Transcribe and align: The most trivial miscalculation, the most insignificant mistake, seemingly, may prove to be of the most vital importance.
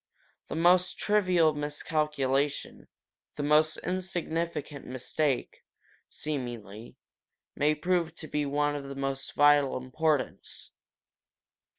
The 0.47 0.55
most 0.55 0.97
trivial 0.97 1.53
miscalculation, 1.53 2.87
the 3.35 3.43
most 3.43 3.77
insignificant 3.83 4.87
mistake, 4.87 5.63
seemingly, 6.09 6.95
may 7.55 7.75
prove 7.75 8.15
to 8.15 8.27
be 8.27 8.41
of 8.43 8.83
the 8.89 8.95
most 8.95 9.35
vital 9.35 9.77
importance. 9.77 10.71